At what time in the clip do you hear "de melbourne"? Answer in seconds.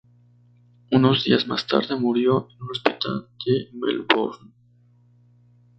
3.45-4.51